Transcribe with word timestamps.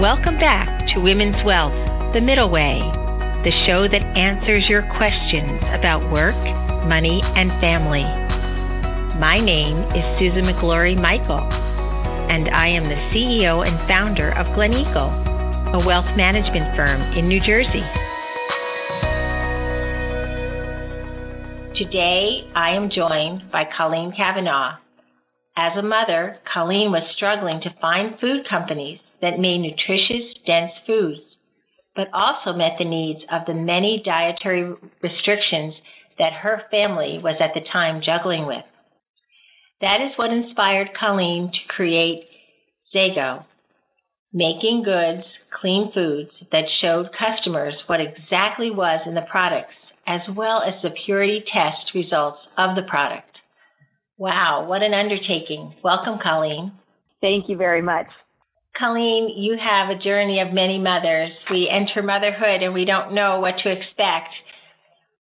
Welcome 0.00 0.36
back 0.36 0.92
to 0.92 1.00
Women's 1.00 1.42
Wealth, 1.42 1.72
The 2.12 2.20
Middle 2.20 2.50
Way, 2.50 2.80
the 3.44 3.50
show 3.64 3.88
that 3.88 4.04
answers 4.14 4.68
your 4.68 4.82
questions 4.82 5.58
about 5.72 6.04
work, 6.12 6.36
money, 6.86 7.22
and 7.34 7.50
family. 7.52 8.02
My 9.18 9.36
name 9.36 9.78
is 9.96 10.18
Susan 10.18 10.44
McGlory 10.44 11.00
Michael, 11.00 11.40
and 12.28 12.50
I 12.50 12.66
am 12.66 12.84
the 12.84 12.96
CEO 13.08 13.66
and 13.66 13.80
founder 13.88 14.36
of 14.36 14.52
Glen 14.54 14.74
Eagle, 14.74 15.08
a 15.72 15.82
wealth 15.86 16.14
management 16.14 16.76
firm 16.76 17.00
in 17.16 17.26
New 17.26 17.40
Jersey. 17.40 17.80
Today, 21.74 22.46
I 22.54 22.76
am 22.76 22.90
joined 22.94 23.50
by 23.50 23.64
Colleen 23.74 24.12
Cavanaugh. 24.14 24.76
As 25.56 25.72
a 25.78 25.82
mother, 25.82 26.36
Colleen 26.52 26.92
was 26.92 27.10
struggling 27.16 27.62
to 27.62 27.74
find 27.80 28.20
food 28.20 28.46
companies 28.46 28.98
that 29.22 29.38
made 29.38 29.58
nutritious, 29.58 30.36
dense 30.46 30.72
foods, 30.86 31.20
but 31.94 32.08
also 32.12 32.56
met 32.56 32.76
the 32.78 32.84
needs 32.84 33.20
of 33.32 33.42
the 33.46 33.54
many 33.54 34.02
dietary 34.04 34.74
restrictions 35.02 35.74
that 36.18 36.32
her 36.32 36.62
family 36.70 37.18
was 37.22 37.36
at 37.40 37.50
the 37.54 37.66
time 37.72 38.02
juggling 38.04 38.46
with. 38.46 38.64
That 39.80 40.00
is 40.00 40.16
what 40.16 40.30
inspired 40.30 40.88
Colleen 40.98 41.50
to 41.52 41.74
create 41.74 42.24
Zego, 42.94 43.44
making 44.32 44.84
goods, 44.84 45.26
clean 45.60 45.90
foods 45.92 46.30
that 46.52 46.64
showed 46.80 47.08
customers 47.18 47.74
what 47.86 48.00
exactly 48.00 48.70
was 48.70 49.00
in 49.06 49.14
the 49.14 49.26
products, 49.30 49.74
as 50.06 50.20
well 50.34 50.62
as 50.62 50.74
the 50.82 50.90
purity 51.04 51.42
test 51.52 51.94
results 51.94 52.38
of 52.56 52.76
the 52.76 52.88
product. 52.88 53.28
Wow, 54.18 54.66
what 54.66 54.82
an 54.82 54.94
undertaking. 54.94 55.74
Welcome, 55.84 56.18
Colleen. 56.22 56.72
Thank 57.20 57.48
you 57.48 57.56
very 57.56 57.82
much. 57.82 58.06
Colleen, 58.78 59.32
you 59.36 59.56
have 59.56 59.88
a 59.88 60.02
journey 60.02 60.40
of 60.40 60.52
many 60.52 60.78
mothers. 60.78 61.30
We 61.50 61.68
enter 61.72 62.02
motherhood 62.02 62.62
and 62.62 62.74
we 62.74 62.84
don't 62.84 63.14
know 63.14 63.40
what 63.40 63.54
to 63.64 63.72
expect. 63.72 64.30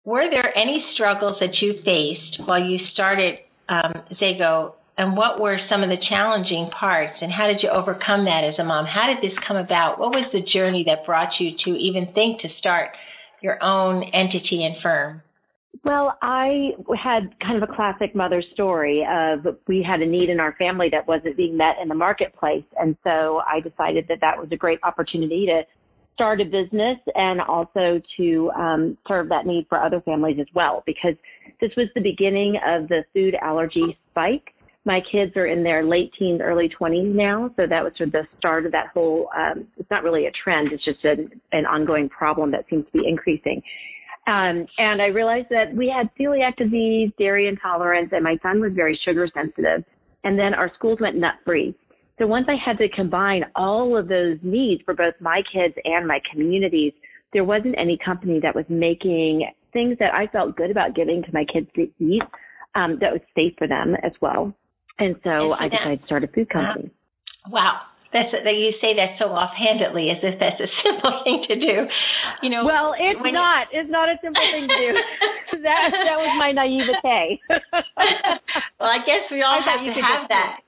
Were 0.04 0.30
there 0.30 0.56
any 0.58 0.84
struggles 0.94 1.38
that 1.40 1.56
you 1.62 1.76
faced 1.84 2.48
while 2.48 2.62
you 2.62 2.78
started 2.94 3.40
um, 3.70 3.94
Zego, 4.22 4.74
and 4.98 5.16
what 5.16 5.40
were 5.40 5.60
some 5.70 5.84
of 5.84 5.90
the 5.90 6.02
challenging 6.10 6.70
parts, 6.78 7.14
and 7.22 7.32
how 7.32 7.48
did 7.48 7.58
you 7.62 7.70
overcome 7.70 8.26
that 8.26 8.44
as 8.48 8.58
a 8.60 8.64
mom? 8.64 8.86
How 8.86 9.08
did 9.08 9.22
this 9.22 9.38
come 9.48 9.58
about? 9.58 10.00
What 10.00 10.10
was 10.10 10.26
the 10.34 10.42
journey 10.54 10.84
that 10.88 11.06
brought 11.06 11.30
you 11.40 11.52
to 11.66 11.72
even 11.78 12.14
think 12.14 12.42
to 12.42 12.48
start 12.58 12.92
your 13.42 13.62
own 13.64 14.04
entity 14.04 14.66
and 14.66 14.76
firm? 14.82 15.22
Well, 15.84 16.18
I 16.22 16.72
had 17.02 17.34
kind 17.40 17.62
of 17.62 17.70
a 17.70 17.74
classic 17.74 18.16
mother 18.16 18.44
story 18.54 19.06
of 19.10 19.56
we 19.68 19.86
had 19.88 20.02
a 20.02 20.06
need 20.06 20.30
in 20.30 20.40
our 20.40 20.54
family 20.54 20.90
that 20.92 21.08
wasn't 21.08 21.38
being 21.38 21.56
met 21.56 21.76
in 21.82 21.88
the 21.88 21.96
marketplace. 21.96 22.66
And 22.78 22.98
so 23.04 23.42
I 23.48 23.60
decided 23.62 24.06
that 24.10 24.20
that 24.22 24.38
was 24.38 24.50
a 24.52 24.58
great 24.58 24.80
opportunity 24.84 25.46
to 25.46 25.62
start 26.14 26.42
a 26.42 26.46
business 26.46 26.98
and 27.14 27.40
also 27.40 28.02
to 28.18 28.52
um, 28.58 28.98
serve 29.08 29.30
that 29.30 29.46
need 29.46 29.68
for 29.70 29.80
other 29.80 30.02
families 30.02 30.38
as 30.42 30.48
well, 30.56 30.84
because 30.86 31.14
this 31.62 31.70
was 31.78 31.88
the 31.94 32.02
beginning 32.02 32.56
of 32.68 32.88
the 32.88 33.04
food 33.14 33.36
allergy 33.42 33.98
spike. 34.10 34.54
My 34.84 35.00
kids 35.12 35.36
are 35.36 35.46
in 35.46 35.64
their 35.64 35.86
late 35.86 36.12
teens, 36.18 36.42
early 36.44 36.70
20s 36.70 37.14
now, 37.14 37.52
so 37.56 37.68
that 37.70 37.84
was 37.84 37.94
sort 37.98 38.08
of 38.08 38.14
the 38.14 38.24
start 38.40 38.66
of 38.66 38.72
that 38.72 38.88
whole. 38.94 39.30
Um, 39.38 39.68
it's 39.78 39.92
not 39.92 40.04
really 40.04 40.26
a 40.26 40.32
trend; 40.44 40.72
it's 40.72 40.84
just 40.84 41.04
an, 41.04 41.30
an 41.52 41.66
ongoing 41.66 42.10
problem 42.10 42.52
that 42.52 42.66
seems 42.70 42.86
to 42.86 43.02
be 43.02 43.08
increasing. 43.08 43.62
Um, 44.28 44.68
and 44.78 45.02
I 45.02 45.08
realized 45.08 45.48
that 45.52 45.74
we 45.74 45.88
had 45.88 46.10
celiac 46.20 46.58
disease, 46.58 47.12
dairy 47.18 47.48
intolerance, 47.48 48.10
and 48.12 48.24
my 48.24 48.38
son 48.44 48.60
was 48.60 48.74
very 48.76 49.00
sugar 49.06 49.28
sensitive. 49.34 49.86
And 50.24 50.38
then 50.38 50.54
our 50.54 50.70
schools 50.76 51.00
went 51.00 51.16
nut 51.16 51.36
free. 51.46 51.74
So 52.20 52.28
once 52.28 52.48
I 52.50 52.56
had 52.64 52.78
to 52.80 52.90
combine 52.90 53.44
all 53.56 53.98
of 53.98 54.10
those 54.10 54.38
needs 54.42 54.82
for 54.84 54.94
both 54.94 55.14
my 55.22 55.42
kids 55.54 55.76
and 55.86 56.06
my 56.08 56.20
communities, 56.32 56.92
there 57.32 57.46
wasn't 57.46 57.76
any 57.80 57.98
company 58.04 58.40
that 58.42 58.54
was 58.54 58.66
making 58.68 59.50
things 59.72 59.98
that 60.00 60.14
I 60.14 60.28
felt 60.28 60.58
good 60.58 60.72
about 60.72 60.96
giving 60.96 61.24
to 61.24 61.30
my 61.32 61.46
kids 61.52 61.68
to 61.76 61.84
eat 62.04 62.24
um, 62.76 62.98
that 63.00 63.12
was 63.14 63.22
safe 63.36 63.54
for 63.58 63.68
them 63.68 63.96
as 64.04 64.12
well. 64.22 64.54
And 65.00 65.16
so 65.24 65.54
I 65.54 65.70
decided 65.70 66.00
to 66.02 66.06
start 66.06 66.24
a 66.24 66.28
food 66.28 66.50
company. 66.50 66.92
Wow. 67.50 67.82
That's 68.18 68.34
that 68.34 68.58
you 68.58 68.74
say 68.82 68.98
that 68.98 69.14
so 69.22 69.30
offhandedly, 69.30 70.10
as 70.10 70.18
if 70.26 70.42
that's 70.42 70.58
a 70.58 70.66
simple 70.82 71.22
thing 71.22 71.46
to 71.54 71.56
do. 71.62 71.86
You 72.42 72.50
know. 72.50 72.66
Well, 72.66 72.98
it's 72.98 73.22
not. 73.22 73.70
You... 73.70 73.86
It's 73.86 73.92
not 73.94 74.10
a 74.10 74.18
simple 74.26 74.42
thing 74.42 74.66
to 74.66 74.74
do. 74.74 74.90
that 75.62 75.94
that 75.94 76.18
was 76.18 76.34
my 76.42 76.50
naivete. 76.50 77.38
well, 78.82 78.90
I 78.90 79.06
guess 79.06 79.30
we 79.30 79.46
all 79.46 79.62
I 79.62 79.70
have 79.70 79.86
to 79.86 80.02
have 80.02 80.26
that. 80.34 80.66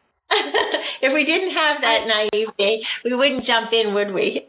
if 1.01 1.09
we 1.09 1.25
didn't 1.25 1.57
have 1.57 1.81
that 1.81 2.05
naivete, 2.05 2.85
we 3.01 3.17
wouldn't 3.17 3.49
jump 3.49 3.73
in, 3.73 3.97
would 3.97 4.13
we? 4.13 4.45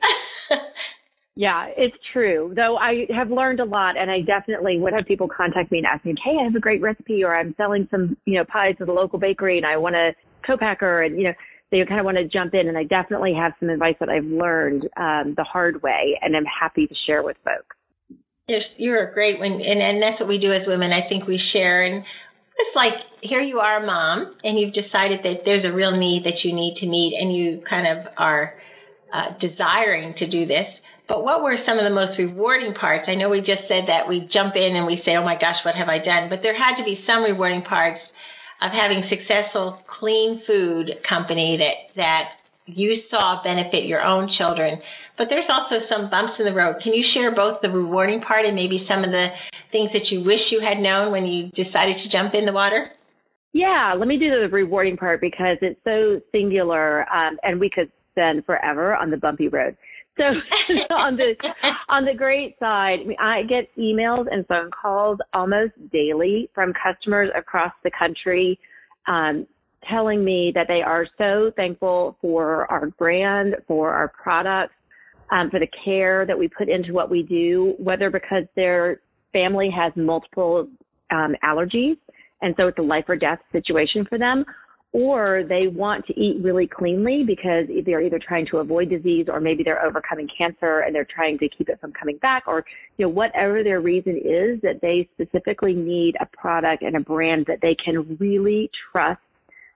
Yeah, 1.41 1.69
it's 1.75 1.97
true. 2.13 2.53
Though 2.55 2.77
I 2.77 3.07
have 3.17 3.31
learned 3.31 3.61
a 3.61 3.65
lot 3.65 3.97
and 3.97 4.11
I 4.11 4.21
definitely 4.21 4.79
would 4.79 4.93
have 4.93 5.07
people 5.07 5.27
contact 5.27 5.73
me 5.73 5.79
and 5.79 5.87
ask 5.87 6.05
me, 6.05 6.15
Hey, 6.23 6.37
I 6.39 6.45
have 6.45 6.55
a 6.55 6.61
great 6.61 6.83
recipe 6.83 7.25
or 7.25 7.35
I'm 7.35 7.55
selling 7.57 7.89
some, 7.91 8.19
you 8.27 8.37
know, 8.37 8.45
pies 8.45 8.75
at 8.79 8.91
a 8.91 8.93
local 8.93 9.19
bakery 9.19 9.57
and 9.57 9.65
I 9.65 9.79
want 9.79 9.97
a 9.97 10.11
co-packer 10.47 11.01
and, 11.01 11.17
you 11.17 11.25
know, 11.25 11.33
they 11.71 11.85
kind 11.87 12.01
of 12.01 12.05
want 12.05 12.19
to 12.19 12.27
jump 12.27 12.55
in 12.55 12.69
and 12.69 12.77
I 12.77 12.85
definitely 12.85 13.35
have 13.35 13.53
some 13.61 13.71
advice 13.71 13.95
that 14.01 14.09
I've 14.09 14.25
learned 14.25 14.85
um, 14.97 15.35
the 15.37 15.45
hard 15.45 15.83
way 15.83 16.19
and 16.21 16.37
I'm 16.37 16.45
happy 16.45 16.87
to 16.87 16.95
share 17.07 17.23
with 17.23 17.37
folks. 17.45 17.77
Yes, 18.49 18.63
you're 18.79 19.13
great 19.15 19.39
when 19.39 19.53
and, 19.53 19.81
and 19.81 20.03
that's 20.03 20.19
what 20.19 20.29
we 20.29 20.39
do 20.39 20.53
as 20.53 20.67
women. 20.67 20.91
I 20.91 21.09
think 21.09 21.27
we 21.27 21.41
share 21.53 21.87
and 21.87 22.05
it's 22.59 22.77
like 22.77 22.95
here 23.23 23.41
you 23.41 23.59
are 23.59 23.83
a 23.83 23.87
mom 23.87 24.35
and 24.43 24.59
you've 24.59 24.75
decided 24.75 25.21
that 25.23 25.45
there's 25.45 25.65
a 25.65 25.73
real 25.73 25.97
need 25.97 26.25
that 26.25 26.43
you 26.43 26.55
need 26.55 26.77
to 26.81 26.87
meet 26.87 27.15
and 27.19 27.35
you 27.35 27.63
kind 27.69 27.87
of 27.87 28.13
are 28.19 28.55
uh, 29.15 29.39
desiring 29.41 30.15
to 30.19 30.27
do 30.27 30.47
this. 30.47 30.67
But 31.09 31.25
what 31.25 31.43
were 31.43 31.59
some 31.67 31.79
of 31.79 31.83
the 31.83 31.95
most 31.95 32.19
rewarding 32.19 32.75
parts? 32.75 33.11
I 33.11 33.15
know 33.19 33.29
we 33.31 33.41
just 33.41 33.67
said 33.67 33.91
that 33.91 34.07
we 34.07 34.31
jump 34.31 34.55
in 34.55 34.79
and 34.79 34.87
we 34.87 35.03
say, 35.03 35.19
"Oh 35.19 35.27
my 35.27 35.35
gosh, 35.35 35.59
what 35.67 35.75
have 35.75 35.91
I 35.91 35.99
done?" 35.99 36.31
But 36.31 36.39
there 36.43 36.55
had 36.55 36.79
to 36.79 36.87
be 36.87 37.03
some 37.03 37.27
rewarding 37.27 37.63
parts 37.67 37.99
of 38.63 38.71
having 38.73 39.03
successful 39.09 39.79
clean 39.99 40.43
food 40.47 40.91
company 41.09 41.59
that 41.59 41.97
that 41.97 42.25
you 42.67 43.03
saw 43.11 43.43
benefit 43.43 43.87
your 43.87 44.03
own 44.03 44.31
children. 44.39 44.81
But 45.19 45.27
there's 45.29 45.49
also 45.51 45.85
some 45.89 46.09
bumps 46.09 46.35
in 46.39 46.47
the 46.47 46.53
road. 46.53 46.77
Can 46.83 46.95
you 46.95 47.05
share 47.13 47.35
both 47.35 47.61
the 47.61 47.69
rewarding 47.69 48.21
part 48.21 48.47
and 48.47 48.55
maybe 48.55 48.87
some 48.89 49.05
of 49.05 49.11
the 49.11 49.29
things 49.73 49.91
that 49.93 50.09
you 50.11 50.25
wish 50.25 50.41
you 50.51 50.61
had 50.61 50.81
known 50.81 51.13
when 51.13 51.27
you 51.27 51.51
decided 51.51 51.97
to 52.03 52.09
jump 52.11 52.35
in 52.35 52.47
the 52.47 52.53
water? 52.53 52.89
Yeah, 53.53 53.95
let 53.99 54.07
me 54.07 54.17
do 54.17 54.31
the 54.31 54.49
rewarding 54.49 54.97
part 54.97 55.21
because 55.21 55.59
it's 55.61 55.81
so 55.85 56.21
singular, 56.31 57.03
um, 57.13 57.37
and 57.43 57.59
we 57.59 57.69
could 57.69 57.91
spend 58.13 58.47
forever 58.47 58.95
on 58.95 59.11
the 59.11 59.17
bumpy 59.17 59.49
road. 59.49 59.77
So 60.21 60.95
on 60.95 61.17
the 61.17 61.35
on 61.89 62.05
the 62.05 62.15
great 62.15 62.59
side, 62.59 62.99
I, 63.01 63.07
mean, 63.07 63.17
I 63.19 63.43
get 63.43 63.75
emails 63.79 64.27
and 64.31 64.47
phone 64.47 64.71
calls 64.71 65.19
almost 65.33 65.73
daily 65.91 66.51
from 66.55 66.73
customers 66.75 67.31
across 67.37 67.73
the 67.83 67.91
country 67.99 68.59
um, 69.09 69.47
telling 69.89 70.23
me 70.23 70.53
that 70.55 70.67
they 70.69 70.83
are 70.83 71.07
so 71.17 71.51
thankful 71.57 72.19
for 72.21 72.71
our 72.71 72.89
brand, 72.91 73.57
for 73.67 73.93
our 73.93 74.09
products, 74.09 74.75
um, 75.33 75.49
for 75.51 75.59
the 75.59 75.69
care 75.85 76.27
that 76.27 76.39
we 76.39 76.49
put 76.49 76.69
into 76.69 76.93
what 76.93 77.11
we 77.11 77.23
do, 77.23 77.75
whether 77.79 78.11
because 78.11 78.45
their 78.57 79.01
family 79.33 79.71
has 79.75 79.93
multiple 79.97 80.69
um, 81.11 81.35
allergies 81.43 81.97
and 82.43 82.55
so 82.57 82.69
it's 82.69 82.79
a 82.79 82.83
life 82.83 83.05
or 83.09 83.17
death 83.17 83.39
situation 83.53 84.07
for 84.09 84.19
them, 84.19 84.45
or 84.93 85.45
they 85.49 85.69
want 85.69 86.05
to 86.07 86.13
eat 86.21 86.43
really 86.43 86.67
cleanly 86.67 87.23
because 87.25 87.67
they're 87.87 88.03
either 88.03 88.19
trying 88.19 88.47
to 88.51 88.59
avoid 88.59 88.91
disease 88.91 89.27
or 89.29 89.41
maybe 89.41 89.63
they're 89.63 89.85
overcoming 89.85 90.29
cancer 90.37 90.81
and 90.81 90.95
they're 90.95 91.07
trying 91.15 91.39
to 91.39 91.49
keep 91.57 91.69
it 91.69 91.81
from 91.81 91.93
coming 91.93 92.19
back 92.19 92.45
or 92.49 92.65
you 92.97 93.07
know 93.07 93.09
whatever 93.09 93.63
their 93.63 93.81
reason 93.81 94.17
is 94.17 94.61
that 94.63 94.81
they 94.83 95.09
specifically 95.15 95.75
need 95.75 96.15
a 96.21 96.27
product 96.37 96.83
and 96.83 96.97
a 96.97 97.01
brand 97.01 97.47
that 97.47 97.59
they 97.63 97.77
can 97.85 98.17
really 98.19 98.69
trust 98.91 99.21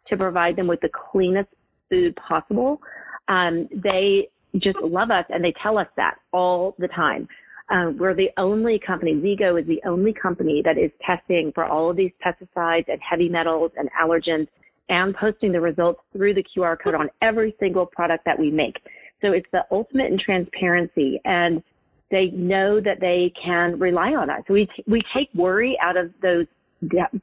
to 0.08 0.16
provide 0.16 0.56
them 0.56 0.66
with 0.66 0.80
the 0.80 0.90
cleanest 1.12 1.48
food 1.88 2.16
possible 2.16 2.80
um, 3.28 3.68
they 3.72 4.28
just 4.62 4.78
love 4.82 5.10
us 5.10 5.24
and 5.30 5.44
they 5.44 5.54
tell 5.62 5.78
us 5.78 5.88
that 5.96 6.16
all 6.32 6.74
the 6.78 6.88
time. 6.88 7.28
Um, 7.70 7.96
we're 7.98 8.14
the 8.14 8.28
only 8.36 8.78
company, 8.86 9.14
Zego 9.14 9.58
is 9.58 9.66
the 9.66 9.80
only 9.88 10.12
company 10.12 10.60
that 10.64 10.76
is 10.76 10.90
testing 11.04 11.50
for 11.54 11.64
all 11.64 11.90
of 11.90 11.96
these 11.96 12.10
pesticides 12.24 12.84
and 12.88 13.00
heavy 13.00 13.28
metals 13.28 13.72
and 13.76 13.88
allergens 14.00 14.48
and 14.88 15.14
posting 15.14 15.52
the 15.52 15.60
results 15.60 16.00
through 16.12 16.34
the 16.34 16.44
QR 16.56 16.76
code 16.82 16.94
on 16.94 17.08
every 17.22 17.54
single 17.58 17.86
product 17.86 18.24
that 18.24 18.38
we 18.38 18.50
make. 18.50 18.76
So 19.22 19.32
it's 19.32 19.46
the 19.52 19.62
ultimate 19.70 20.12
in 20.12 20.18
transparency 20.18 21.20
and 21.24 21.62
they 22.10 22.26
know 22.26 22.80
that 22.80 23.00
they 23.00 23.32
can 23.42 23.78
rely 23.78 24.10
on 24.10 24.30
us. 24.30 24.42
We, 24.48 24.66
t- 24.76 24.84
we 24.86 25.02
take 25.16 25.28
worry 25.34 25.76
out 25.82 25.96
of 25.96 26.12
those 26.22 26.46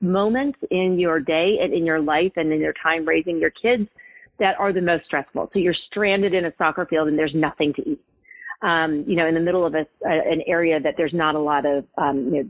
moments 0.01 0.57
in 0.71 0.97
your 0.99 1.19
day 1.19 1.57
and 1.61 1.73
in 1.73 1.85
your 1.85 1.99
life 1.99 2.31
and 2.35 2.51
in 2.51 2.59
your 2.59 2.73
time 2.81 3.07
raising 3.07 3.39
your 3.39 3.51
kids 3.51 3.87
that 4.39 4.55
are 4.59 4.73
the 4.73 4.81
most 4.81 5.05
stressful. 5.05 5.49
So 5.53 5.59
you're 5.59 5.75
stranded 5.89 6.33
in 6.33 6.45
a 6.45 6.53
soccer 6.57 6.85
field 6.89 7.07
and 7.07 7.17
there's 7.17 7.35
nothing 7.35 7.73
to 7.75 7.89
eat. 7.89 8.01
Um, 8.63 9.05
you 9.07 9.15
know, 9.15 9.27
in 9.27 9.33
the 9.33 9.39
middle 9.39 9.65
of 9.65 9.73
a, 9.73 9.85
an 10.03 10.41
area 10.47 10.79
that 10.79 10.95
there's 10.97 11.13
not 11.13 11.35
a 11.35 11.39
lot 11.39 11.65
of, 11.65 11.85
um, 11.97 12.25
you 12.25 12.43
know, 12.43 12.49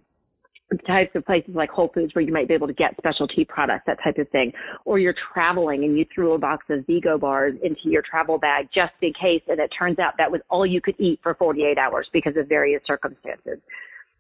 types 0.88 1.12
of 1.16 1.26
places 1.26 1.56
like 1.56 1.70
Whole 1.70 1.90
Foods 1.94 2.14
where 2.16 2.24
you 2.24 2.34
might 2.34 2.48
be 2.48 2.54
able 2.54 2.68
to 2.68 2.74
get 2.74 2.96
specialty 2.98 3.46
products, 3.46 3.84
that 3.88 3.98
type 4.04 4.18
of 4.18 4.30
thing. 4.30 4.52
Or 4.86 5.00
you're 5.00 5.16
traveling 5.34 5.84
and 5.84 5.98
you 5.98 6.06
threw 6.14 6.34
a 6.34 6.38
box 6.38 6.66
of 6.70 6.80
Zego 6.86 7.20
bars 7.20 7.56
into 7.64 7.82
your 7.86 8.02
travel 8.02 8.38
bag 8.38 8.68
just 8.74 8.94
in 9.02 9.14
case, 9.14 9.42
and 9.48 9.60
it 9.60 9.70
turns 9.78 10.00
out 10.00 10.14
that 10.18 10.32
was 10.32 10.42
all 10.50 10.66
you 10.66 10.82
could 10.82 10.96
eat 11.00 11.20
for 11.24 11.36
48 11.36 11.78
hours 11.78 12.08
because 12.14 12.34
of 12.38 12.48
various 12.48 12.82
circumstances. 12.88 13.60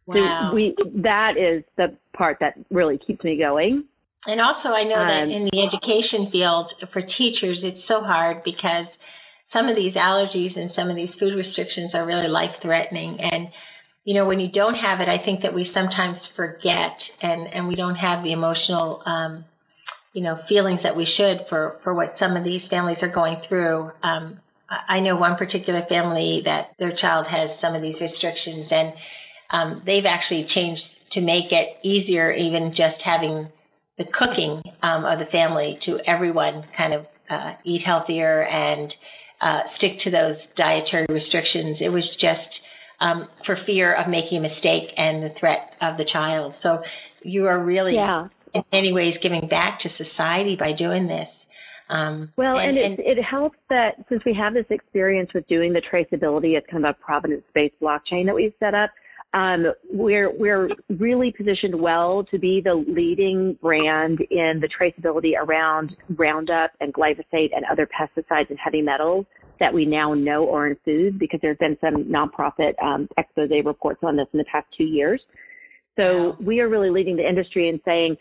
Wow. 0.07 0.49
So 0.49 0.55
we 0.55 0.75
that 1.03 1.33
is 1.37 1.63
the 1.77 1.95
part 2.17 2.37
that 2.39 2.55
really 2.69 2.99
keeps 3.05 3.23
me 3.23 3.37
going. 3.37 3.85
And 4.25 4.39
also, 4.39 4.69
I 4.69 4.83
know 4.83 5.01
Um, 5.01 5.07
that 5.07 5.35
in 5.35 5.49
the 5.51 5.59
education 5.65 6.29
field 6.31 6.71
for 6.93 7.01
teachers, 7.01 7.59
it's 7.63 7.87
so 7.87 8.01
hard 8.01 8.43
because 8.43 8.85
some 9.53 9.67
of 9.67 9.75
these 9.75 9.93
allergies 9.93 10.57
and 10.57 10.71
some 10.75 10.89
of 10.89 10.95
these 10.95 11.09
food 11.19 11.35
restrictions 11.35 11.91
are 11.93 12.05
really 12.05 12.27
life 12.27 12.55
threatening. 12.61 13.19
And, 13.19 13.47
you 14.03 14.15
know, 14.15 14.25
when 14.25 14.39
you 14.39 14.49
don't 14.51 14.75
have 14.75 14.99
it, 14.99 15.07
I 15.07 15.23
think 15.23 15.43
that 15.43 15.53
we 15.53 15.69
sometimes 15.73 16.17
forget 16.35 16.97
and, 17.21 17.47
and 17.53 17.67
we 17.67 17.75
don't 17.75 17.95
have 17.95 18.23
the 18.23 18.31
emotional, 18.31 19.01
um, 19.05 19.45
you 20.13 20.23
know, 20.23 20.39
feelings 20.49 20.79
that 20.83 20.95
we 20.95 21.07
should 21.17 21.45
for, 21.49 21.79
for 21.83 21.93
what 21.93 22.15
some 22.19 22.35
of 22.35 22.43
these 22.43 22.61
families 22.69 22.97
are 23.01 23.13
going 23.13 23.37
through. 23.47 23.91
Um, 24.03 24.39
I 24.89 25.01
know 25.01 25.17
one 25.17 25.37
particular 25.37 25.81
family 25.87 26.41
that 26.45 26.71
their 26.79 26.93
child 26.99 27.27
has 27.29 27.51
some 27.61 27.75
of 27.75 27.81
these 27.81 27.95
restrictions 28.01 28.67
and 28.71 28.93
um, 29.51 29.83
they've 29.85 30.07
actually 30.07 30.47
changed 30.55 30.81
to 31.13 31.21
make 31.21 31.51
it 31.51 31.85
easier, 31.85 32.31
even 32.31 32.71
just 32.71 33.03
having 33.03 33.49
the 33.97 34.05
cooking 34.17 34.61
um, 34.81 35.05
of 35.05 35.19
the 35.19 35.29
family 35.31 35.77
to 35.85 35.99
everyone 36.07 36.63
kind 36.75 36.93
of 36.93 37.05
uh, 37.29 37.53
eat 37.65 37.81
healthier 37.85 38.43
and 38.43 38.91
uh, 39.41 39.59
stick 39.77 39.91
to 40.03 40.11
those 40.11 40.37
dietary 40.57 41.05
restrictions. 41.09 41.77
It 41.81 41.89
was 41.89 42.07
just 42.19 42.49
um, 43.01 43.27
for 43.45 43.57
fear 43.65 43.93
of 43.95 44.07
making 44.07 44.37
a 44.37 44.41
mistake 44.41 44.93
and 44.95 45.23
the 45.23 45.29
threat 45.39 45.71
of 45.81 45.97
the 45.97 46.05
child. 46.13 46.53
So 46.63 46.79
you 47.23 47.47
are 47.47 47.59
really, 47.59 47.95
Yeah. 47.95 48.27
in 48.53 48.63
many 48.71 48.93
ways, 48.93 49.15
giving 49.21 49.47
back 49.47 49.79
to 49.81 49.89
society 49.97 50.55
by 50.55 50.71
doing 50.73 51.07
this. 51.07 51.27
Um, 51.89 52.31
Well, 52.37 52.57
and, 52.57 52.77
it, 52.77 52.99
it 52.99 53.21
helps 53.21 53.57
that 53.69 53.95
since 54.07 54.23
we 54.23 54.33
have 54.35 54.53
this 54.53 54.65
experience 54.69 55.33
with 55.33 55.45
doing 55.47 55.73
the 55.73 55.81
traceability 55.81 56.55
as 56.57 56.63
kind 56.71 56.85
of 56.85 56.95
a 56.95 57.03
provenance-based 57.03 57.75
blockchain 57.81 58.25
that 58.27 58.35
we've 58.35 58.53
set 58.59 58.73
up, 58.73 58.91
um, 59.33 59.65
we're 59.91 60.29
we're 60.37 60.69
really 60.89 61.31
positioned 61.31 61.79
well 61.79 62.25
to 62.31 62.37
be 62.37 62.61
the 62.61 62.73
leading 62.73 63.57
brand 63.61 64.19
in 64.29 64.61
the 64.61 64.67
traceability 64.67 65.33
around 65.41 65.95
Roundup 66.17 66.71
and 66.81 66.93
glyphosate 66.93 67.51
and 67.55 67.65
other 67.71 67.87
pesticides 67.87 68.49
and 68.49 68.59
heavy 68.59 68.81
metals 68.81 69.25
that 69.61 69.73
we 69.73 69.85
now 69.85 70.13
know 70.13 70.53
are 70.53 70.67
in 70.67 70.77
food 70.83 71.17
because 71.17 71.39
there's 71.41 71.57
been 71.59 71.77
some 71.79 72.03
nonprofit 72.05 72.73
um, 72.83 73.07
expose 73.17 73.49
reports 73.63 74.01
on 74.03 74.17
this 74.17 74.27
in 74.33 74.39
the 74.39 74.45
past 74.51 74.67
two 74.77 74.83
years. 74.83 75.21
So 75.95 76.01
Wow. 76.03 76.37
we 76.41 76.59
are 76.59 76.67
really 76.67 76.89
leading 76.89 77.15
the 77.15 77.27
industry 77.27 77.69
in 77.69 77.79
saying, 77.85 78.17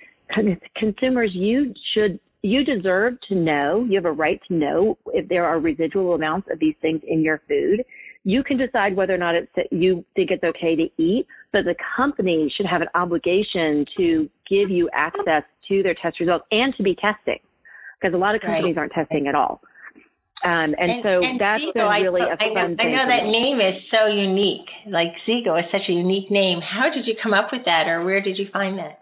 consumers, 0.76 1.31
you 1.34 1.75
should 1.94 2.20
you 2.42 2.64
deserve 2.64 3.14
to 3.28 3.34
know, 3.34 3.84
you 3.88 3.96
have 3.96 4.06
a 4.06 4.12
right 4.12 4.40
to 4.48 4.54
know 4.54 4.96
if 5.08 5.28
there 5.28 5.44
are 5.44 5.58
residual 5.58 6.14
amounts 6.14 6.48
of 6.50 6.58
these 6.58 6.75
things 6.81 7.00
in 7.06 7.20
your 7.22 7.42
food. 7.46 7.84
You 8.25 8.42
can 8.42 8.56
decide 8.56 8.96
whether 8.96 9.14
or 9.14 9.19
not 9.19 9.34
it's, 9.34 9.52
you 9.70 10.04
think 10.14 10.31
it's 10.31 10.44
okay 10.44 10.75
to 10.75 10.88
eat, 11.02 11.26
but 11.52 11.64
the 11.64 11.75
company 11.96 12.52
should 12.56 12.66
have 12.66 12.81
an 12.81 12.88
obligation 12.94 13.84
to 13.98 14.28
give 14.48 14.70
you 14.70 14.88
access 14.94 15.42
to 15.69 15.82
their 15.82 15.94
test 16.02 16.19
results 16.19 16.46
and 16.50 16.75
to 16.76 16.82
be 16.82 16.94
testing 16.94 17.40
because 18.00 18.14
a 18.14 18.19
lot 18.19 18.34
of 18.34 18.40
Right. 18.42 18.56
companies 18.56 18.76
aren't 18.78 18.92
testing 18.92 19.26
at 19.26 19.34
all. 19.34 19.60
Um, 20.42 20.72
and, 20.78 21.04
so 21.04 21.20
that's 21.38 21.60
Zego, 21.60 21.75
been 21.75 22.02
really 22.02 22.25
a 22.25 22.32
I 22.32 22.48
know, 22.48 22.54
fun 22.54 22.72
I 22.72 22.82
thing. 22.82 22.96
I 22.96 22.96
know 22.96 23.06
that 23.12 23.25
me. 23.28 23.32
name 23.32 23.58
is 23.60 23.76
so 23.92 24.08
unique. 24.08 24.69
Like 24.88 25.12
Zego 25.28 25.58
is 25.60 25.69
such 25.70 25.84
a 25.88 25.92
unique 25.92 26.31
name. 26.31 26.60
How 26.64 26.88
did 26.88 27.06
you 27.06 27.14
come 27.22 27.34
up 27.34 27.48
with 27.52 27.64
that, 27.66 27.88
or 27.88 28.04
where 28.04 28.22
did 28.22 28.38
you 28.38 28.46
find 28.52 28.78
that? 28.78 29.00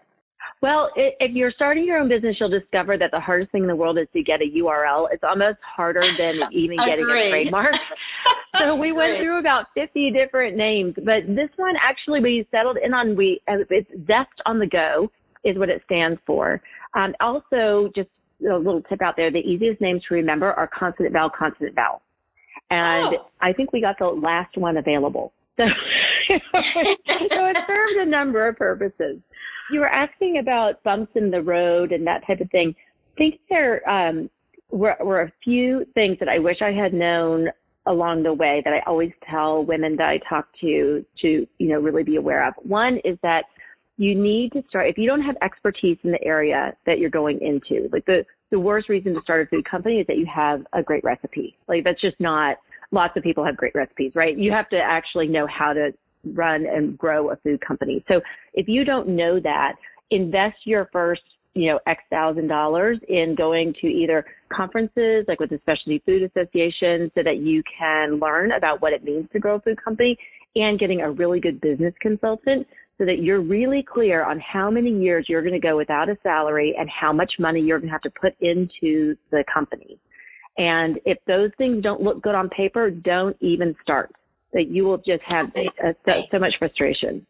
Well, 0.61 0.89
if 0.95 1.31
you're 1.33 1.53
starting 1.55 1.85
your 1.85 1.97
own 1.97 2.09
business, 2.09 2.35
you'll 2.39 2.49
discover 2.49 2.97
that 2.97 3.11
the 3.11 3.19
hardest 3.19 3.51
thing 3.53 3.61
in 3.61 3.67
the 3.67 3.75
world 3.75 3.97
is 3.97 4.07
to 4.11 4.21
get 4.21 4.41
a 4.41 4.57
URL. 4.59 5.07
It's 5.11 5.23
almost 5.23 5.57
harder 5.63 6.03
than 6.19 6.35
even 6.51 6.75
getting 6.85 7.05
a 7.05 7.29
trademark. 7.31 7.73
so 8.59 8.75
we 8.75 8.91
went 8.91 9.19
through 9.23 9.39
about 9.39 9.67
50 9.75 10.11
different 10.11 10.57
names, 10.57 10.95
but 10.97 11.23
this 11.27 11.49
one 11.55 11.75
actually 11.81 12.19
we 12.19 12.45
settled 12.51 12.77
in 12.83 12.93
on 12.93 13.15
we 13.15 13.39
uh, 13.47 13.63
it's 13.69 13.89
Zest 14.05 14.35
on 14.45 14.59
the 14.59 14.67
Go 14.67 15.09
is 15.45 15.57
what 15.57 15.69
it 15.69 15.81
stands 15.85 16.19
for. 16.27 16.61
Um, 16.93 17.13
also, 17.21 17.89
just 17.95 18.09
a 18.41 18.57
little 18.57 18.81
tip 18.81 19.01
out 19.01 19.15
there: 19.17 19.31
the 19.31 19.39
easiest 19.39 19.81
names 19.81 20.01
to 20.07 20.15
remember 20.15 20.51
are 20.53 20.67
consonant 20.67 21.13
vowel, 21.13 21.29
consonant 21.29 21.75
vowel, 21.75 22.01
and 22.69 23.15
Oh. 23.15 23.29
I 23.41 23.53
think 23.53 23.73
we 23.73 23.81
got 23.81 23.97
the 23.99 24.05
last 24.05 24.57
one 24.57 24.77
available. 24.77 25.33
So, 26.27 26.35
so 26.37 27.45
it 27.47 27.57
served 27.65 28.07
a 28.07 28.09
number 28.09 28.47
of 28.47 28.55
purposes. 28.55 29.17
You 29.71 29.79
were 29.79 29.87
asking 29.89 30.37
about 30.39 30.83
bumps 30.83 31.11
in 31.15 31.31
the 31.31 31.41
road 31.41 31.91
and 31.91 32.05
that 32.05 32.21
type 32.27 32.39
of 32.39 32.51
thing. 32.51 32.75
I 32.77 33.17
think 33.17 33.39
there 33.49 33.89
um, 33.89 34.29
were, 34.69 34.95
were 35.03 35.21
a 35.23 35.31
few 35.43 35.85
things 35.95 36.17
that 36.19 36.29
I 36.29 36.37
wish 36.37 36.57
I 36.61 36.71
had 36.71 36.93
known 36.93 37.47
along 37.87 38.23
the 38.23 38.33
way 38.33 38.61
that 38.63 38.73
I 38.73 38.87
always 38.87 39.11
tell 39.29 39.65
women 39.65 39.95
that 39.97 40.07
I 40.07 40.19
talk 40.29 40.47
to 40.61 41.03
to 41.21 41.47
you 41.57 41.67
know 41.67 41.79
really 41.79 42.03
be 42.03 42.17
aware 42.17 42.47
of. 42.47 42.53
One 42.61 42.99
is 43.03 43.17
that 43.23 43.45
you 43.99 44.15
need 44.15 44.53
to 44.53 44.63
start 44.69 44.87
if 44.87 44.97
you 44.97 45.05
don't 45.05 45.21
have 45.21 45.35
expertise 45.43 45.97
in 46.03 46.11
the 46.11 46.23
area 46.23 46.73
that 46.85 46.99
you're 46.99 47.09
going 47.09 47.37
into. 47.41 47.89
Like 47.91 48.05
the 48.05 48.23
the 48.49 48.59
worst 48.59 48.87
reason 48.87 49.13
to 49.13 49.21
start 49.21 49.45
a 49.45 49.49
food 49.49 49.69
company 49.69 49.95
is 49.95 50.07
that 50.07 50.17
you 50.17 50.25
have 50.33 50.61
a 50.71 50.81
great 50.81 51.03
recipe. 51.03 51.57
Like 51.67 51.83
that's 51.83 51.99
just 51.99 52.17
not 52.17 52.55
lots 52.91 53.17
of 53.17 53.23
people 53.23 53.45
have 53.45 53.57
great 53.57 53.75
recipes, 53.75 54.13
right? 54.15 54.37
You 54.37 54.53
have 54.53 54.69
to 54.69 54.77
actually 54.77 55.27
know 55.27 55.45
how 55.47 55.73
to 55.73 55.91
run 56.33 56.65
and 56.65 56.97
grow 56.97 57.31
a 57.31 57.35
food 57.37 57.59
company. 57.59 58.03
So 58.07 58.21
if 58.53 58.69
you 58.69 58.85
don't 58.85 59.09
know 59.09 59.37
that, 59.41 59.73
invest 60.11 60.55
your 60.63 60.87
first, 60.93 61.21
you 61.53 61.67
know, 61.67 61.79
X 61.85 62.01
thousand 62.09 62.47
dollars 62.47 62.99
in 63.09 63.35
going 63.37 63.73
to 63.81 63.87
either 63.87 64.25
conferences 64.51 65.25
like 65.27 65.41
with 65.41 65.49
the 65.49 65.59
Specialty 65.63 66.01
Food 66.05 66.23
Association 66.23 67.11
so 67.15 67.21
that 67.25 67.39
you 67.41 67.61
can 67.77 68.17
learn 68.21 68.53
about 68.53 68.81
what 68.81 68.93
it 68.93 69.03
means 69.03 69.27
to 69.33 69.39
grow 69.39 69.55
a 69.55 69.59
food 69.59 69.83
company 69.83 70.17
and 70.55 70.79
getting 70.79 71.01
a 71.01 71.11
really 71.11 71.41
good 71.41 71.59
business 71.59 71.93
consultant 72.01 72.65
so 72.99 73.05
that 73.05 73.19
you're 73.23 73.41
really 73.41 73.81
clear 73.81 74.23
on 74.23 74.39
how 74.41 74.69
many 74.69 74.91
years 74.91 75.25
you're 75.29 75.41
going 75.41 75.59
to 75.59 75.59
go 75.59 75.77
without 75.77 76.09
a 76.09 76.17
salary 76.21 76.75
and 76.77 76.89
how 76.89 77.13
much 77.13 77.31
money 77.39 77.61
you're 77.61 77.79
going 77.79 77.87
to 77.87 77.93
have 77.93 78.01
to 78.01 78.11
put 78.21 78.35
into 78.41 79.15
the 79.31 79.43
company. 79.51 79.97
And 80.57 80.99
if 81.05 81.17
those 81.25 81.51
things 81.57 81.81
don't 81.81 82.01
look 82.01 82.21
good 82.21 82.35
on 82.35 82.49
paper, 82.49 82.91
don't 82.91 83.37
even 83.39 83.73
start. 83.81 84.11
That 84.51 84.65
you 84.69 84.83
will 84.83 84.97
just 84.97 85.21
have 85.27 85.45
uh, 85.55 85.93
so, 86.05 86.11
so 86.31 86.39
much 86.39 86.53
frustration. 86.59 87.25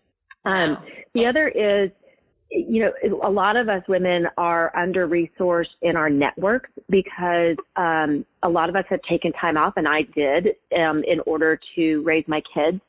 Um, 0.46 0.78
the 1.14 1.26
other 1.26 1.50
is, 1.50 1.92
you 2.50 2.82
know, 2.82 3.20
a 3.24 3.30
lot 3.30 3.56
of 3.56 3.70
us 3.70 3.84
women 3.88 4.26
are 4.38 4.76
under 4.76 5.08
resourced 5.08 5.66
in 5.84 5.96
our 5.96 6.10
networks 6.10 6.72
because 6.90 7.58
um, 7.76 8.26
a 8.42 8.50
lot 8.50 8.70
of 8.70 8.76
us 8.76 8.86
have 8.90 9.02
taken 9.08 9.32
time 9.34 9.58
off, 9.58 9.74
and 9.76 9.88
I 9.88 10.02
did 10.16 10.48
um, 10.76 11.04
in 11.06 11.20
order 11.28 11.60
to 11.76 12.02
raise 12.04 12.24
my 12.28 12.42
kids. 12.54 12.82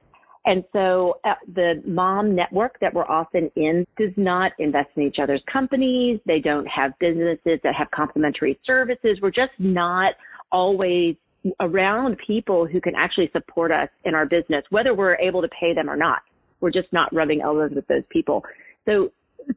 And 0.46 0.64
so 0.72 1.20
uh, 1.24 1.34
the 1.54 1.82
mom 1.86 2.34
network 2.34 2.78
that 2.80 2.94
we're 2.94 3.04
often 3.04 3.50
in 3.56 3.86
does 3.98 4.12
not 4.16 4.52
invest 4.58 4.88
in 4.96 5.02
each 5.02 5.18
other's 5.22 5.42
companies. 5.52 6.18
They 6.26 6.38
don't 6.38 6.66
have 6.66 6.92
businesses 6.98 7.60
that 7.62 7.74
have 7.76 7.90
complementary 7.90 8.58
services. 8.66 9.18
We're 9.20 9.30
just 9.30 9.52
not 9.58 10.14
always 10.50 11.16
around 11.60 12.16
people 12.26 12.66
who 12.66 12.80
can 12.80 12.94
actually 12.96 13.30
support 13.32 13.70
us 13.70 13.88
in 14.04 14.14
our 14.14 14.26
business, 14.26 14.64
whether 14.70 14.94
we're 14.94 15.16
able 15.16 15.42
to 15.42 15.48
pay 15.48 15.74
them 15.74 15.88
or 15.88 15.96
not. 15.96 16.20
We're 16.60 16.70
just 16.70 16.92
not 16.92 17.14
rubbing 17.14 17.40
elbows 17.42 17.72
with 17.74 17.86
those 17.86 18.02
people. 18.10 18.42
So 18.86 19.12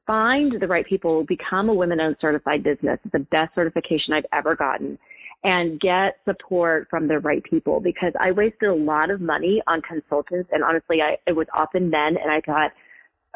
find 0.06 0.54
the 0.60 0.68
right 0.68 0.86
people, 0.86 1.26
become 1.26 1.70
a 1.70 1.74
women 1.74 2.00
owned 2.00 2.18
certified 2.22 2.64
business. 2.64 3.00
It's 3.04 3.12
the 3.12 3.20
best 3.20 3.56
certification 3.56 4.14
I've 4.14 4.26
ever 4.34 4.56
gotten 4.56 4.98
and 5.44 5.80
get 5.80 6.18
support 6.26 6.88
from 6.90 7.08
the 7.08 7.20
right 7.20 7.44
people 7.44 7.80
because 7.80 8.14
I 8.20 8.32
wasted 8.32 8.70
a 8.70 8.74
lot 8.74 9.10
of 9.10 9.20
money 9.20 9.62
on 9.68 9.82
consultants 9.82 10.50
and 10.52 10.64
honestly 10.64 11.00
I 11.02 11.18
it 11.28 11.36
was 11.36 11.48
often 11.54 11.90
men 11.90 12.16
and 12.22 12.32
I 12.32 12.40
thought 12.46 12.72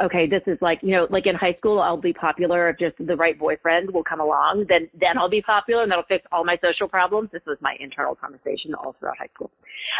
okay 0.01 0.25
this 0.25 0.41
is 0.47 0.57
like 0.61 0.79
you 0.81 0.91
know 0.91 1.07
like 1.09 1.25
in 1.25 1.35
high 1.35 1.55
school 1.57 1.81
I'll 1.81 1.97
be 1.97 2.13
popular 2.13 2.69
if 2.69 2.79
just 2.79 2.95
the 3.05 3.15
right 3.15 3.37
boyfriend 3.37 3.91
will 3.91 4.03
come 4.03 4.21
along 4.21 4.65
then 4.69 4.89
then 4.93 5.17
I'll 5.17 5.29
be 5.29 5.41
popular 5.41 5.83
and 5.83 5.91
that'll 5.91 6.05
fix 6.05 6.25
all 6.31 6.45
my 6.45 6.57
social 6.63 6.87
problems. 6.87 7.29
This 7.33 7.43
was 7.45 7.57
my 7.61 7.75
internal 7.79 8.15
conversation 8.15 8.73
all 8.73 8.95
throughout 8.99 9.17
high 9.17 9.29
school. 9.33 9.51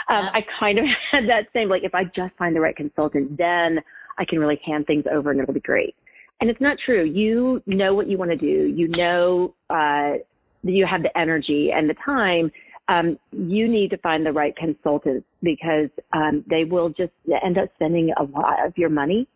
Um, 0.10 0.30
I 0.34 0.42
kind 0.60 0.80
of 0.80 0.86
had 1.12 1.24
that 1.28 1.52
same 1.52 1.68
like 1.68 1.84
if 1.84 1.94
I 1.94 2.06
just 2.06 2.36
find 2.38 2.56
the 2.56 2.62
right 2.62 2.76
consultant 2.76 3.38
then 3.38 3.80
I 4.18 4.24
can 4.24 4.40
really 4.40 4.60
hand 4.66 4.88
things 4.88 5.04
over 5.12 5.32
and 5.32 5.42
it'll 5.42 5.54
be 5.54 5.60
great. 5.60 5.94
And 6.40 6.50
it's 6.50 6.62
not 6.62 6.78
true. 6.86 7.04
You 7.04 7.62
know 7.66 7.96
what 7.96 8.08
you 8.08 8.18
want 8.18 8.32
to 8.32 8.38
do. 8.38 8.46
You 8.46 8.88
know 8.88 9.56
uh 9.70 10.24
you 10.64 10.86
have 10.90 11.04
the 11.04 11.18
energy 11.18 11.70
and 11.74 11.90
the 11.90 11.96
time, 12.06 12.52
um, 12.90 13.18
you 13.32 13.68
need 13.68 13.90
to 13.90 13.98
find 13.98 14.26
the 14.26 14.32
right 14.32 14.56
consultants 14.56 15.28
because 15.44 15.90
um, 16.14 16.44
they 16.50 16.64
will 16.64 16.90
just 16.90 17.12
end 17.44 17.58
up 17.58 17.70
spending 17.76 18.14
a 18.18 18.24
lot 18.24 18.66
of 18.66 18.74
your 18.78 18.90
money 18.90 19.28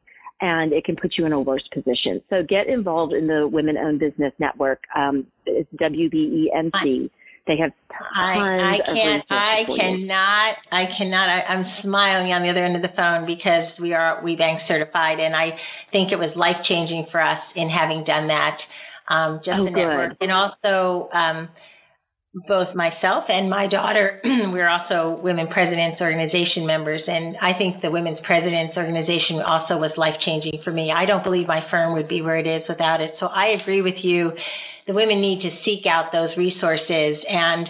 and 0.41 0.73
it 0.73 0.83
can 0.85 0.95
put 0.95 1.13
you 1.17 1.25
in 1.25 1.33
a 1.33 1.39
worse 1.39 1.67
position. 1.73 2.21
So 2.29 2.37
get 2.47 2.67
involved 2.67 3.13
in 3.13 3.27
the 3.27 3.47
Women 3.47 3.77
Owned 3.77 3.99
Business 3.99 4.33
Network. 4.39 4.81
Um, 4.95 5.27
it's 5.45 5.69
WBENC. 5.79 7.09
They 7.47 7.57
have 7.57 7.71
tons 7.89 8.13
I, 8.13 8.37
I 8.37 8.77
can't. 8.85 9.25
I 9.29 9.65
resources 9.65 9.65
for 9.65 9.77
you. 9.77 10.05
cannot. 10.05 10.55
I 10.71 10.83
cannot. 10.97 11.27
I, 11.29 11.39
I'm 11.49 11.65
smiling 11.81 12.33
on 12.33 12.43
the 12.43 12.49
other 12.49 12.63
end 12.63 12.75
of 12.75 12.81
the 12.81 12.93
phone 12.95 13.25
because 13.25 13.73
we 13.81 13.93
are 13.93 14.21
we 14.23 14.35
bank 14.35 14.61
certified, 14.67 15.19
and 15.19 15.35
I 15.35 15.57
think 15.91 16.11
it 16.11 16.21
was 16.21 16.29
life 16.37 16.61
changing 16.69 17.07
for 17.11 17.21
us 17.21 17.41
in 17.55 17.69
having 17.69 18.05
done 18.05 18.27
that. 18.29 18.57
Um, 19.09 19.41
just 19.43 19.57
Oh, 19.59 19.65
the 19.65 19.71
network, 19.71 20.17
and 20.21 20.31
also 20.31 21.09
um, 21.11 21.49
both 22.47 22.71
myself 22.75 23.25
and 23.27 23.49
my 23.49 23.67
daughter, 23.67 24.21
we're 24.23 24.69
also 24.69 25.19
Women 25.21 25.47
Presidents 25.51 25.99
Organization 25.99 26.65
members, 26.65 27.01
and 27.05 27.35
I 27.41 27.57
think 27.57 27.81
the 27.81 27.91
Women's 27.91 28.19
Presidents 28.23 28.77
Organization 28.77 29.43
also 29.43 29.75
was 29.75 29.91
life 29.97 30.15
changing 30.25 30.63
for 30.63 30.71
me. 30.71 30.93
I 30.95 31.05
don't 31.05 31.23
believe 31.23 31.47
my 31.47 31.59
firm 31.69 31.93
would 31.93 32.07
be 32.07 32.21
where 32.21 32.37
it 32.39 32.47
is 32.47 32.63
without 32.69 33.01
it. 33.01 33.11
So 33.19 33.27
I 33.27 33.59
agree 33.59 33.81
with 33.81 33.99
you. 34.01 34.31
The 34.87 34.93
women 34.93 35.19
need 35.19 35.43
to 35.43 35.51
seek 35.67 35.85
out 35.85 36.15
those 36.15 36.31
resources, 36.37 37.19
and 37.27 37.67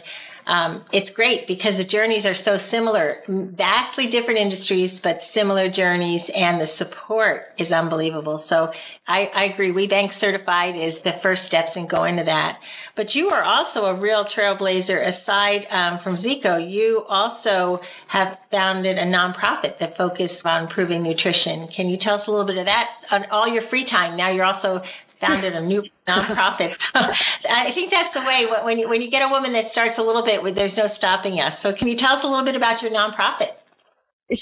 um, 0.48 0.86
it's 0.92 1.10
great 1.16 1.48
because 1.48 1.74
the 1.78 1.86
journeys 1.86 2.26
are 2.26 2.38
so 2.46 2.58
similar, 2.72 3.22
vastly 3.28 4.10
different 4.10 4.40
industries, 4.40 4.92
but 5.04 5.18
similar 5.34 5.70
journeys, 5.70 6.22
and 6.34 6.60
the 6.60 6.68
support 6.78 7.54
is 7.60 7.72
unbelievable. 7.72 8.44
So 8.50 8.68
I, 9.08 9.26
I 9.34 9.44
agree. 9.54 9.72
We 9.72 9.88
Bank 9.88 10.12
Certified 10.20 10.76
is 10.76 10.94
the 11.04 11.22
first 11.22 11.42
steps 11.48 11.76
in 11.76 11.88
going 11.88 12.18
to 12.18 12.24
that. 12.24 12.58
But 12.96 13.08
you 13.16 13.28
are 13.28 13.44
also 13.44 13.86
a 13.88 14.00
real 14.00 14.26
trailblazer. 14.38 15.00
Aside 15.00 15.64
um, 15.72 16.00
from 16.04 16.18
Zego, 16.18 16.60
you 16.60 17.04
also 17.08 17.80
have 18.12 18.38
founded 18.52 18.98
a 18.98 19.06
nonprofit 19.06 19.80
that 19.80 19.96
focuses 19.98 20.36
on 20.44 20.68
improving 20.68 21.04
nutrition. 21.04 21.70
Can 21.76 21.88
you 21.88 21.98
tell 22.04 22.16
us 22.16 22.22
a 22.28 22.32
little 22.32 22.46
bit 22.46 22.58
of 22.58 22.66
that 22.66 22.86
on 23.12 23.24
all 23.32 23.52
your 23.52 23.64
free 23.70 23.86
time? 23.90 24.18
Now 24.18 24.34
you're 24.34 24.46
also 24.46 24.84
founded 25.22 25.56
a 25.56 25.62
new 25.62 25.84
nonprofit. 26.08 26.74
I 27.52 27.76
think 27.76 27.92
that's 27.92 28.14
the 28.16 28.24
way 28.24 28.48
when 28.64 28.80
you, 28.80 28.88
when 28.88 29.02
you 29.02 29.12
get 29.12 29.22
a 29.22 29.28
woman 29.28 29.52
that 29.54 29.72
starts 29.72 30.00
a 30.00 30.02
little 30.02 30.24
bit, 30.24 30.40
there's 30.56 30.76
no 30.78 30.88
stopping 30.98 31.44
us. 31.44 31.60
So 31.64 31.76
can 31.78 31.88
you 31.88 31.98
tell 32.00 32.16
us 32.16 32.24
a 32.24 32.28
little 32.28 32.46
bit 32.46 32.56
about 32.56 32.82
your 32.82 32.92
nonprofit? 32.92 33.60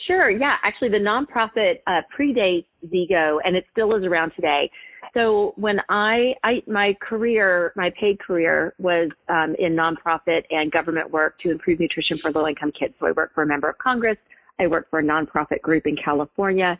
Sure. 0.06 0.30
Yeah. 0.30 0.56
Actually, 0.64 0.90
the 0.90 1.02
nonprofit 1.02 1.82
uh, 1.88 2.06
predates 2.14 2.70
Zego, 2.86 3.40
and 3.44 3.56
it 3.56 3.66
still 3.72 3.96
is 3.96 4.04
around 4.04 4.32
today. 4.36 4.70
So 5.16 5.54
when 5.56 5.78
I, 5.90 6.34
I 6.44 6.62
my 6.68 6.96
career, 7.02 7.74
my 7.76 7.90
paid 8.00 8.20
career 8.20 8.76
was 8.78 9.10
um, 9.28 9.56
in 9.58 9.74
nonprofit 9.74 10.42
and 10.52 10.72
government 10.72 11.10
work 11.10 11.40
to 11.42 11.50
improve 11.50 11.80
nutrition 11.80 12.20
for 12.22 12.32
low-income 12.32 12.72
kids. 12.80 12.94
So 13.00 13.08
I 13.08 13.12
worked 13.12 13.34
for 13.34 13.42
a 13.42 13.48
member 13.48 13.70
of 13.70 13.78
Congress. 13.80 14.18
I 14.60 14.68
worked 14.68 14.92
for 14.92 15.00
a 15.00 15.04
nonprofit 15.04 15.62
group 15.62 15.88
in 15.88 15.96
California, 16.04 16.78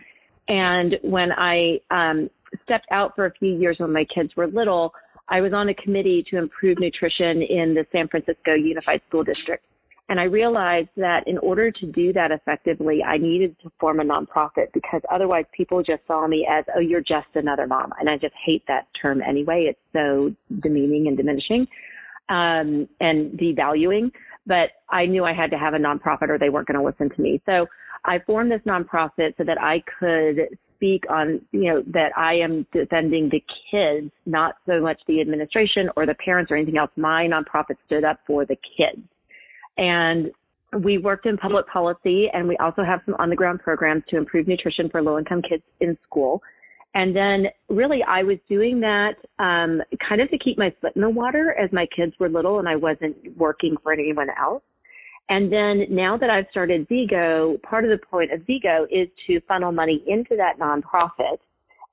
and 0.48 0.96
when 1.02 1.32
I 1.32 1.80
um, 1.90 2.30
stepped 2.64 2.88
out 2.92 3.16
for 3.16 3.26
a 3.26 3.32
few 3.40 3.56
years 3.56 3.78
when 3.80 3.94
my 3.94 4.06
kids 4.14 4.30
were 4.36 4.48
little, 4.48 4.94
I 5.30 5.42
was 5.42 5.54
on 5.54 5.70
a 5.70 5.74
committee 5.76 6.24
to 6.32 6.38
improve 6.38 6.80
nutrition 6.80 7.42
in 7.42 7.76
the 7.76 7.86
San 7.92 8.08
Francisco 8.08 8.54
Unified 8.54 9.02
School 9.08 9.24
District. 9.24 9.64
And 10.10 10.20
I 10.20 10.24
realized 10.24 10.90
that 10.98 11.28
in 11.28 11.38
order 11.38 11.70
to 11.70 11.86
do 11.86 12.12
that 12.14 12.32
effectively, 12.32 13.04
I 13.04 13.18
needed 13.20 13.56
to 13.62 13.72
form 13.80 14.00
a 14.00 14.04
nonprofit 14.04 14.74
because 14.74 15.02
otherwise 15.14 15.46
people 15.56 15.84
just 15.84 16.02
saw 16.08 16.28
me 16.28 16.48
as, 16.52 16.66
oh, 16.76 16.80
you're 16.80 17.02
just 17.02 17.28
another 17.36 17.68
mom. 17.68 17.92
And 18.00 18.10
I 18.10 18.18
just 18.18 18.34
hate 18.44 18.64
that 18.68 18.88
term 19.00 19.22
anyway. 19.22 19.68
It's 19.70 19.80
so 19.94 20.34
demeaning 20.62 21.08
and 21.08 21.16
diminishing 21.16 21.68
um, 22.30 22.90
and 23.00 23.40
devaluing. 23.40 24.10
But 24.48 24.72
I 24.90 25.06
knew 25.06 25.26
I 25.26 25.34
had 25.34 25.52
to 25.52 25.60
have 25.60 25.76
a 25.76 25.78
nonprofit 25.78 26.30
or 26.30 26.40
they 26.40 26.50
weren't 26.50 26.68
going 26.68 26.80
to 26.80 26.84
listen 26.84 27.16
to 27.16 27.22
me. 27.22 27.40
So 27.46 27.68
I 28.06 28.20
formed 28.20 28.52
this 28.52 28.62
nonprofit 28.66 29.38
so 29.38 29.44
that 29.44 29.60
I 29.62 29.84
could 30.00 30.58
speak 30.76 31.04
on, 31.10 31.42
you 31.52 31.66
know, 31.66 31.84
that 31.88 32.12
I 32.18 32.36
am 32.36 32.66
defending 32.72 33.30
the 33.30 33.44
kids, 33.70 34.12
not 34.26 34.56
so 34.66 34.80
much 34.80 35.00
the 35.08 35.20
administration 35.20 35.90
or 35.98 36.06
the 36.06 36.16
parents 36.16 36.52
or 36.52 36.56
anything 36.56 36.78
else. 36.78 36.92
My 36.96 37.28
nonprofit 37.28 37.76
stood 37.86 38.04
up 38.04 38.20
for 38.26 38.46
the 38.46 38.56
kids. 38.78 39.06
And 39.78 40.32
we 40.82 40.98
worked 40.98 41.26
in 41.26 41.38
public 41.38 41.68
policy 41.68 42.28
and 42.34 42.48
we 42.48 42.56
also 42.58 42.84
have 42.84 43.02
some 43.06 43.16
on 43.20 43.30
the 43.30 43.36
ground 43.36 43.60
programs 43.60 44.04
to 44.10 44.18
improve 44.18 44.48
nutrition 44.48 44.90
for 44.90 45.02
low 45.02 45.18
income 45.18 45.42
kids 45.42 45.64
in 45.80 45.98
school. 46.06 46.42
And 46.96 47.16
then 47.16 47.48
really 47.70 48.00
I 48.08 48.24
was 48.24 48.38
doing 48.48 48.80
that 48.80 49.14
um, 49.38 49.82
kind 50.08 50.22
of 50.22 50.30
to 50.30 50.38
keep 50.38 50.58
my 50.58 50.74
foot 50.82 50.96
in 50.96 51.02
the 51.02 51.10
water 51.10 51.56
as 51.62 51.72
my 51.72 51.88
kids 51.96 52.14
were 52.20 52.30
little 52.30 52.60
and 52.60 52.68
I 52.68 52.76
wasn't 52.76 53.16
working 53.38 53.76
for 53.84 53.92
anyone 53.92 54.30
else. 54.40 54.64
And 55.30 55.52
then 55.52 55.86
now 55.90 56.18
that 56.18 56.30
I've 56.30 56.46
started 56.50 56.88
Zego, 56.90 57.62
part 57.62 57.86
of 57.86 57.92
the 57.92 58.06
point 58.06 58.32
of 58.34 58.42
Zego 58.42 58.86
is 58.90 59.08
to 59.28 59.40
funnel 59.48 59.72
money 59.72 60.04
into 60.08 60.36
that 60.38 60.60
nonprofit 60.60 61.38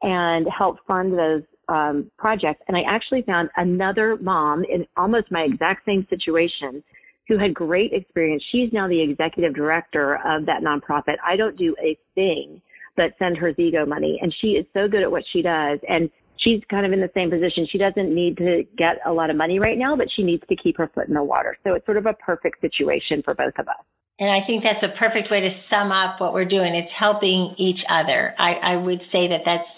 and 0.02 0.46
help 0.56 0.78
fund 0.86 1.12
those 1.12 1.42
um, 1.68 2.10
projects. 2.18 2.62
And 2.68 2.76
I 2.76 2.80
actually 2.88 3.22
found 3.22 3.50
another 3.56 4.16
mom 4.20 4.64
in 4.64 4.86
almost 4.96 5.30
my 5.30 5.42
exact 5.42 5.84
same 5.84 6.06
situation 6.08 6.82
who 7.28 7.38
had 7.38 7.52
great 7.52 7.92
experience. 7.92 8.42
She's 8.52 8.72
now 8.72 8.88
the 8.88 9.02
executive 9.02 9.54
director 9.54 10.14
of 10.24 10.46
that 10.46 10.62
nonprofit. 10.62 11.16
I 11.26 11.36
don't 11.36 11.56
do 11.56 11.74
a 11.82 11.98
thing 12.14 12.62
but 12.96 13.12
send 13.18 13.36
her 13.36 13.52
Zego 13.52 13.86
money. 13.86 14.18
And 14.20 14.34
she 14.40 14.48
is 14.48 14.66
so 14.72 14.88
good 14.88 15.02
at 15.02 15.10
what 15.10 15.22
she 15.32 15.42
does. 15.42 15.78
And 15.88 16.10
she's 16.46 16.62
kind 16.70 16.86
of 16.86 16.92
in 16.92 17.00
the 17.00 17.10
same 17.14 17.30
position. 17.30 17.66
She 17.70 17.78
doesn't 17.78 18.14
need 18.14 18.36
to 18.38 18.62
get 18.78 19.02
a 19.04 19.12
lot 19.12 19.30
of 19.30 19.36
money 19.36 19.58
right 19.58 19.76
now, 19.76 19.96
but 19.96 20.06
she 20.14 20.22
needs 20.22 20.42
to 20.48 20.56
keep 20.56 20.78
her 20.78 20.90
foot 20.94 21.08
in 21.08 21.14
the 21.14 21.22
water. 21.22 21.56
So 21.64 21.74
it's 21.74 21.84
sort 21.84 21.98
of 21.98 22.06
a 22.06 22.12
perfect 22.14 22.60
situation 22.60 23.22
for 23.24 23.34
both 23.34 23.54
of 23.58 23.66
us. 23.66 23.82
And 24.18 24.30
I 24.30 24.46
think 24.46 24.62
that's 24.62 24.82
a 24.82 24.96
perfect 24.96 25.30
way 25.30 25.40
to 25.40 25.50
sum 25.68 25.92
up 25.92 26.20
what 26.20 26.32
we're 26.32 26.48
doing. 26.48 26.74
It's 26.74 26.92
helping 26.98 27.54
each 27.58 27.80
other. 27.90 28.32
I, 28.38 28.74
I 28.74 28.76
would 28.76 29.00
say 29.12 29.28
that 29.28 29.42
that's 29.44 29.68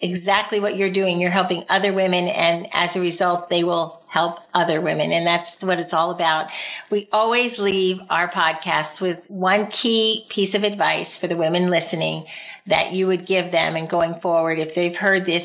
exactly 0.00 0.60
what 0.60 0.76
you're 0.76 0.92
doing. 0.92 1.18
You're 1.18 1.32
helping 1.32 1.64
other 1.68 1.92
women, 1.92 2.28
and 2.28 2.66
as 2.66 2.90
a 2.94 3.00
result, 3.00 3.48
they 3.50 3.64
will 3.64 4.02
help 4.12 4.36
other 4.54 4.80
women. 4.80 5.10
And 5.10 5.26
that's 5.26 5.50
what 5.62 5.78
it's 5.78 5.90
all 5.92 6.12
about. 6.12 6.46
We 6.90 7.08
always 7.12 7.50
leave 7.58 7.96
our 8.10 8.30
podcast 8.30 9.00
with 9.00 9.16
one 9.28 9.68
key 9.82 10.26
piece 10.34 10.54
of 10.54 10.62
advice 10.62 11.08
for 11.20 11.26
the 11.26 11.36
women 11.36 11.70
listening 11.70 12.26
that 12.66 12.92
you 12.92 13.08
would 13.08 13.26
give 13.26 13.50
them 13.50 13.74
and 13.74 13.90
going 13.90 14.14
forward. 14.22 14.60
If 14.60 14.76
they've 14.76 14.94
heard 14.94 15.22
this 15.22 15.42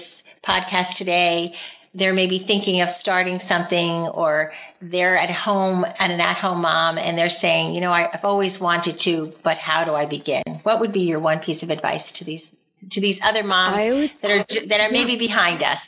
podcast 0.48 0.98
today, 0.98 1.52
they're 1.94 2.14
maybe 2.14 2.44
thinking 2.46 2.82
of 2.82 2.90
starting 3.02 3.40
something 3.50 4.12
or 4.14 4.52
they're 4.82 5.18
at 5.18 5.30
home 5.32 5.84
and 6.00 6.14
an 6.14 6.20
at 6.20 6.38
home 6.40 6.62
mom 6.62 6.98
and 6.98 7.18
they're 7.18 7.36
saying, 7.42 7.74
you 7.74 7.82
know, 7.82 7.92
I, 7.92 8.06
I've 8.14 8.24
always 8.24 8.52
wanted 8.62 8.96
to, 9.06 9.34
but 9.44 9.54
how 9.64 9.84
do 9.86 9.94
I 9.94 10.06
begin? 10.06 10.44
What 10.64 10.80
would 10.80 10.94
be 10.94 11.02
your 11.02 11.20
one 11.20 11.40
piece 11.46 11.62
of 11.64 11.70
advice 11.70 12.06
to 12.20 12.26
these 12.26 12.42
to 12.92 13.02
these 13.02 13.18
other 13.28 13.46
moms 13.46 13.94
would, 13.94 14.10
that 14.22 14.28
are 14.30 14.46
that 14.70 14.80
are 14.80 14.92
maybe 14.92 15.18
behind 15.18 15.62
us? 15.62 15.82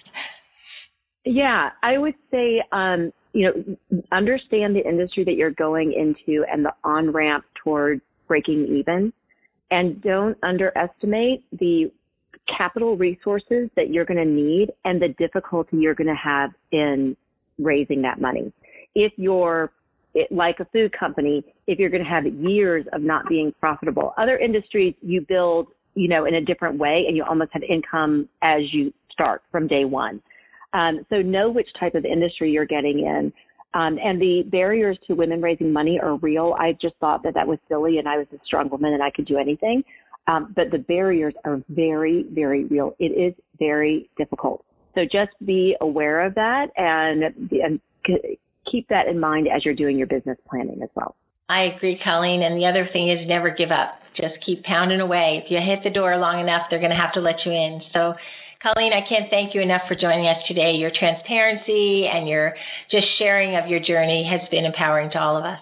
Yeah, 1.26 1.70
I 1.84 1.98
would 1.98 2.16
say, 2.32 2.64
um, 2.72 3.12
you 3.34 3.78
know, 3.92 4.02
understand 4.12 4.76
the 4.76 4.88
industry 4.88 5.24
that 5.26 5.34
you're 5.34 5.52
going 5.52 5.94
into 5.94 6.44
and 6.52 6.66
the 6.66 6.72
on 6.84 7.12
ramp 7.12 7.46
toward 7.64 8.02
breaking 8.28 8.80
even, 8.80 9.14
and 9.70 10.02
don't 10.02 10.38
underestimate 10.42 11.44
the 11.52 11.92
capital 12.58 12.98
resources 12.98 13.70
that 13.76 13.90
you're 13.90 14.06
going 14.06 14.18
to 14.18 14.26
need 14.26 14.72
and 14.86 15.02
the 15.02 15.10
difficulty 15.18 15.78
you're 15.78 15.96
going 15.96 16.08
to 16.08 16.16
have 16.16 16.52
in 16.72 17.16
raising 17.58 18.02
that 18.02 18.20
money. 18.20 18.52
If 18.96 19.14
you're 19.18 19.72
it, 20.14 20.32
like 20.32 20.60
a 20.60 20.66
food 20.66 20.92
company, 20.98 21.44
if 21.68 21.78
you're 21.78 21.90
going 21.90 22.04
to 22.04 22.10
have 22.10 22.26
years 22.26 22.86
of 22.94 23.02
not 23.02 23.28
being 23.30 23.54
profitable, 23.60 24.14
other 24.18 24.38
industries 24.38 24.96
you 25.02 25.22
build, 25.22 25.68
you 25.96 26.08
know, 26.08 26.26
in 26.26 26.36
a 26.36 26.42
different 26.42 26.80
way 26.80 27.06
and 27.08 27.16
you 27.16 27.24
almost 27.24 27.52
have 27.54 27.64
income 27.64 28.28
as 28.42 28.62
you 28.72 28.94
start 29.12 29.44
from 29.52 29.68
day 29.68 29.86
one. 29.86 30.22
Um, 30.74 31.06
so 31.10 31.22
know 31.22 31.50
which 31.50 31.68
type 31.80 31.96
of 31.96 32.06
industry 32.06 32.52
you're 32.52 32.66
getting 32.66 33.00
in. 33.00 33.34
Um, 33.76 34.00
and 34.04 34.20
the 34.20 34.44
barriers 34.48 34.98
to 35.08 35.14
women 35.14 35.42
raising 35.42 35.72
money 35.72 36.00
are 36.02 36.16
real. 36.18 36.56
I 36.58 36.76
just 36.82 36.96
thought 37.00 37.22
that 37.24 37.36
that 37.36 37.48
was 37.48 37.60
silly 37.68 38.00
and 38.00 38.08
I 38.08 38.18
was 38.18 38.28
a 38.34 38.40
strong 38.46 38.70
woman 38.70 38.94
and 38.94 39.04
I 39.04 39.12
could 39.12 39.26
do 39.26 39.38
anything. 39.38 39.84
Um, 40.30 40.54
but 40.56 40.66
the 40.72 40.78
barriers 40.78 41.34
are 41.44 41.62
very, 41.70 42.26
very 42.32 42.66
real. 42.66 42.96
It 43.00 43.12
is 43.18 43.34
very 43.58 44.10
difficult. 44.18 44.64
So 44.96 45.02
just 45.04 45.32
be 45.44 45.76
aware 45.82 46.26
of 46.26 46.36
that 46.36 46.68
and, 46.78 47.24
and 47.52 47.80
keep 48.72 48.88
that 48.90 49.08
in 49.08 49.20
mind 49.20 49.48
as 49.48 49.66
you're 49.66 49.76
doing 49.76 49.98
your 49.98 50.08
business 50.08 50.38
planning 50.50 50.82
as 50.84 50.90
well. 50.96 51.16
I 51.50 51.74
agree, 51.76 52.00
Colleen. 52.04 52.44
And 52.44 52.62
the 52.62 52.68
other 52.68 52.88
thing 52.94 53.10
is 53.10 53.28
never 53.28 53.50
give 53.50 53.72
up. 53.72 53.98
Just 54.16 54.36
keep 54.46 54.64
pounding 54.64 55.02
away. 55.02 55.42
If 55.44 55.50
you 55.50 55.58
hit 55.58 55.80
the 55.84 55.90
door 55.90 56.16
long 56.18 56.40
enough, 56.40 56.70
they're 56.70 56.80
going 56.80 56.94
to 56.94 56.98
have 56.98 57.14
to 57.14 57.22
let 57.22 57.36
you 57.46 57.52
in. 57.52 57.82
So, 57.94 58.14
Colleen, 58.62 58.92
I 58.94 59.08
can't 59.08 59.32
thank 59.32 59.56
you 59.56 59.62
enough 59.62 59.82
for 59.88 59.96
joining 59.96 60.28
us 60.28 60.38
today. 60.48 60.74
Your 60.78 60.92
transparency 60.92 62.06
and 62.06 62.28
your 62.28 62.54
just 62.92 63.08
sharing 63.18 63.56
of 63.56 63.70
your 63.70 63.80
journey 63.80 64.30
has 64.30 64.48
been 64.52 64.66
empowering 64.66 65.10
to 65.12 65.20
all 65.20 65.38
of 65.38 65.46
us. 65.46 65.60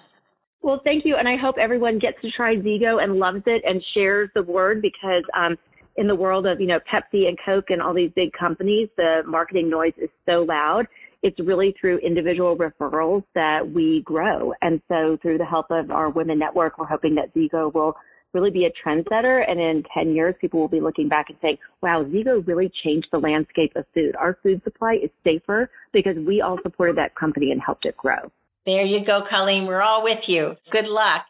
Well, 0.68 0.82
thank 0.84 1.06
you. 1.06 1.16
And 1.16 1.30
I 1.30 1.38
hope 1.42 1.56
everyone 1.58 1.98
gets 1.98 2.20
to 2.22 2.28
try 2.36 2.58
Zego 2.58 3.02
and 3.02 3.14
loves 3.14 3.42
it 3.46 3.64
and 3.66 3.82
shares 3.94 4.30
the 4.36 4.44
word 4.44 4.82
because 4.82 5.24
um, 5.34 5.56
in 5.96 6.08
the 6.08 6.16
world 6.16 6.46
of, 6.46 6.60
you 6.60 6.68
know, 6.68 6.80
Pepsi 6.94 7.26
and 7.26 7.38
Coke 7.46 7.70
and 7.70 7.82
all 7.82 7.94
these 7.94 8.12
big 8.18 8.34
companies, 8.38 8.90
the 8.98 9.22
marketing 9.26 9.70
noise 9.70 9.94
is 9.98 10.10
so 10.26 10.46
loud. 10.46 10.86
It's 11.24 11.40
really 11.40 11.74
through 11.80 12.00
individual 12.00 12.58
referrals 12.58 13.24
that 13.34 13.62
we 13.66 14.02
grow. 14.04 14.52
And 14.62 14.82
so 14.90 15.18
through 15.22 15.38
the 15.38 15.46
help 15.46 15.68
of 15.70 15.90
our 15.90 16.10
women 16.10 16.38
network, 16.38 16.78
we're 16.78 16.86
hoping 16.86 17.16
that 17.16 17.34
Zego 17.34 17.74
will 17.74 17.96
really 18.34 18.52
be 18.52 18.66
a 18.66 18.86
trendsetter. 18.86 19.50
And 19.50 19.62
in 19.62 19.84
10 19.94 20.14
years, 20.14 20.36
people 20.42 20.60
will 20.60 20.68
be 20.68 20.82
looking 20.82 21.08
back 21.08 21.28
and 21.30 21.38
saying, 21.42 21.60
wow, 21.82 22.04
Zego 22.04 22.46
really 22.46 22.70
changed 22.84 23.08
the 23.14 23.20
landscape 23.20 23.72
of 23.78 23.86
food. 23.94 24.18
Our 24.18 24.38
food 24.44 24.62
supply 24.66 24.98
is 25.02 25.12
safer 25.24 25.70
because 25.94 26.18
we 26.28 26.42
all 26.42 26.58
supported 26.62 26.98
that 26.98 27.16
company 27.16 27.52
and 27.54 27.62
helped 27.66 27.86
it 27.86 27.96
grow. 27.96 28.30
There 28.68 28.86
you 28.86 29.06
go, 29.06 29.22
Colleen. 29.30 29.66
We're 29.66 29.82
all 29.82 30.04
with 30.04 30.20
you. 30.28 30.58
Good 30.74 30.88
luck. 30.88 31.24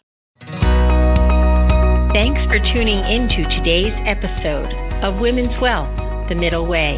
Thanks 2.12 2.42
for 2.52 2.58
tuning 2.74 2.98
in 3.06 3.30
to 3.30 3.44
today's 3.44 3.94
episode 4.08 4.74
of 5.04 5.22
Women's 5.22 5.56
Wealth 5.62 5.96
The 6.30 6.36
Middle 6.36 6.66
Way. 6.66 6.98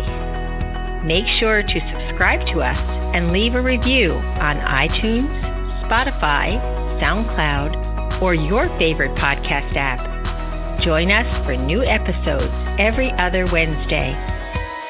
Make 1.03 1.25
sure 1.41 1.61
to 1.61 1.81
subscribe 1.93 2.47
to 2.53 2.61
us 2.61 2.79
and 3.13 3.31
leave 3.31 3.55
a 3.55 3.61
review 3.61 4.13
on 4.39 4.61
iTunes, 4.61 5.27
Spotify, 5.81 6.57
SoundCloud, 7.01 8.21
or 8.21 8.33
your 8.33 8.69
favorite 8.77 9.15
podcast 9.15 9.75
app. 9.75 10.79
Join 10.79 11.11
us 11.11 11.37
for 11.45 11.57
new 11.57 11.83
episodes 11.83 12.47
every 12.79 13.11
other 13.11 13.45
Wednesday. 13.47 14.15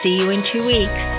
See 0.03 0.19
you 0.19 0.29
in 0.29 0.43
two 0.43 0.63
weeks. 0.67 1.18